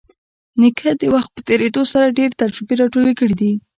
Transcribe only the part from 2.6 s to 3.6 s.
راټولې کړي دي.